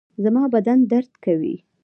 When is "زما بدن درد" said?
0.23-1.11